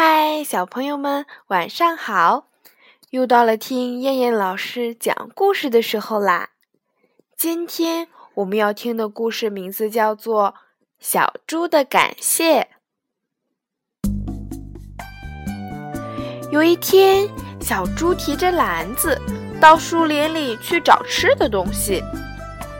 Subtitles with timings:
[0.00, 2.46] 嗨，小朋友们，晚上好！
[3.10, 6.50] 又到了听燕燕老师讲故事的时候啦。
[7.36, 10.50] 今天我们要听的故事名字叫做
[11.00, 12.68] 《小猪的感谢》。
[16.52, 17.28] 有一天，
[17.60, 19.20] 小猪提着篮子
[19.60, 22.00] 到树林里去找吃的东西，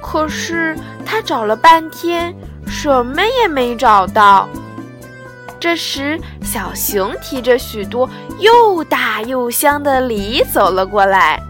[0.00, 2.32] 可是他找了半天，
[2.68, 4.48] 什么也没找到。
[5.60, 8.08] 这时，小熊提着许多
[8.38, 11.42] 又大又香的梨走了过来。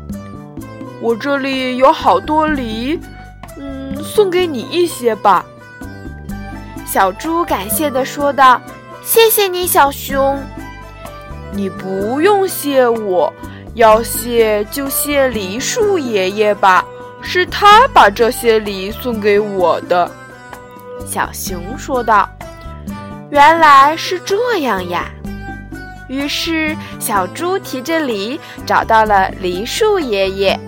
[1.00, 2.98] 我这里有好多梨，
[3.58, 5.44] 嗯，送给你一些吧。
[6.86, 8.60] 小猪感谢地说道
[9.04, 10.42] ：“谢谢你，小熊。
[11.52, 13.32] 你不用谢我，
[13.74, 16.84] 要谢就谢梨树爷爷吧，
[17.20, 20.10] 是他把这些梨送给我的。”
[21.06, 22.28] 小熊说道。
[23.30, 25.04] 原来是这样呀！
[26.08, 30.58] 于是小猪提着梨找到了梨树爷爷。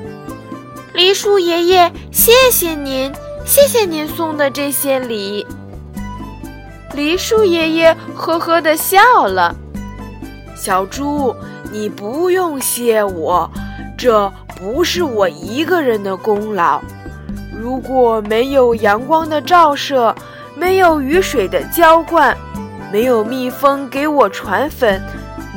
[0.93, 3.11] 梨树爷爷，谢谢您，
[3.47, 5.47] 谢谢您送的这些梨。
[6.93, 9.55] 梨树爷爷呵呵地笑了。
[10.55, 11.35] 小猪，
[11.73, 13.51] 你不用谢我，
[13.97, 16.79] 这不是我一个人的功劳。
[17.59, 20.15] 如果没有阳光的照射，
[20.55, 22.37] 没有雨水的浇灌，
[22.93, 25.01] 没有蜜蜂给我传粉，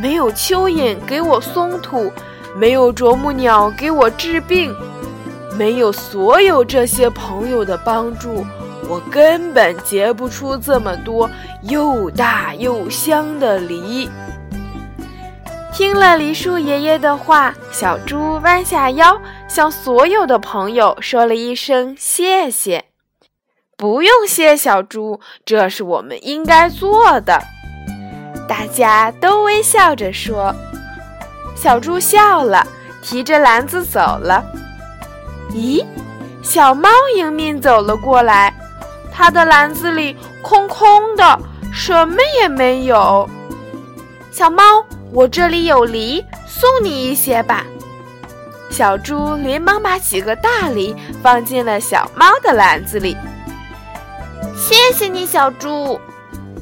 [0.01, 2.11] 没有蚯蚓给我松土，
[2.55, 4.75] 没有啄木鸟给我治病，
[5.57, 8.45] 没有所有这些朋友的帮助，
[8.87, 11.29] 我根本结不出这么多
[11.63, 14.09] 又大又香的梨。
[15.73, 22.92] 听了梨树爷爷的话，小猪弯下腰，向所有的朋友说了一声谢谢。
[23.75, 27.41] 不用谢，小猪，这是我们应该做的。
[28.47, 30.53] 大家都微笑着说。
[31.55, 32.65] 小猪笑了，
[33.01, 34.43] 提着篮子走了。
[35.51, 35.85] 咦，
[36.41, 38.53] 小猫迎面走了过来，
[39.11, 41.39] 它的篮子里空空的，
[41.73, 43.29] 什么也没有。
[44.31, 44.63] 小猫，
[45.11, 47.65] 我这里有梨，送你一些吧。
[48.69, 53.15] 小猪连忙把几个大梨放进了小猫的篮子里。
[54.65, 55.99] 谢谢你，小猪。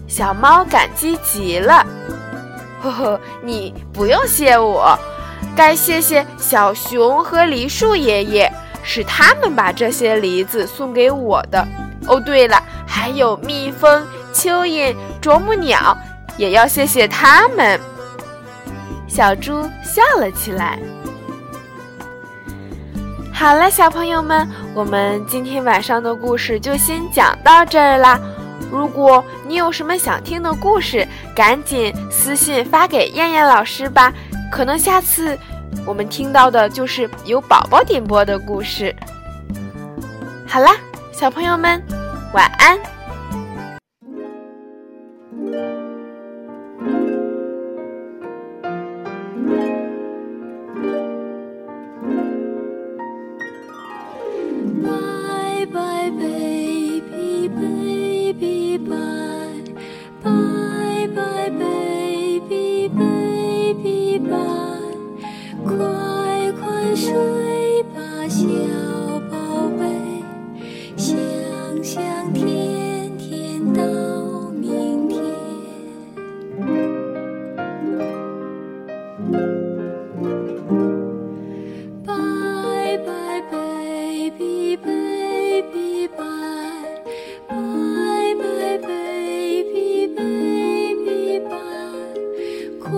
[0.08, 1.86] 小猫感激极了。
[2.82, 4.98] 呵呵，你不用谢我，
[5.56, 8.52] 该谢谢小熊和梨树爷爷，
[8.82, 11.64] 是他们把这些梨子送给我的。
[12.08, 15.96] 哦，对了，还有蜜蜂、蚯蚓、啄木鸟，
[16.38, 17.80] 也要谢谢他们。
[19.08, 20.80] 小猪笑了起来。
[23.32, 28.20] 好了，小朋友们，我们今天晚上的故事就先讲到这儿啦。
[28.72, 31.06] 如果你有什么想听的故事，
[31.36, 34.14] 赶紧私信发给燕燕老师吧。
[34.50, 35.38] 可能下次
[35.86, 38.96] 我们听到的就是由宝宝点播的故事。
[40.48, 40.72] 好啦，
[41.12, 41.84] 小朋友们，
[42.34, 42.91] 晚安。
[84.40, 86.24] Baby, baby, bye,
[87.48, 92.16] bye, bye, baby, baby, bye.
[92.80, 92.90] 快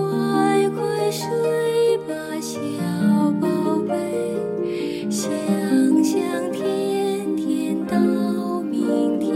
[0.70, 2.58] 快睡吧，小
[3.40, 3.46] 宝
[3.86, 3.92] 贝，
[5.10, 7.98] 香香甜甜到
[8.62, 9.32] 明天。